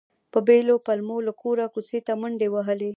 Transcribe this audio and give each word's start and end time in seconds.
په 0.31 0.39
بېلو 0.47 0.75
پلمو 0.85 1.17
له 1.27 1.33
کوره 1.41 1.65
کوڅې 1.73 1.99
ته 2.07 2.13
منډې 2.21 2.47
وهلې. 2.51 2.89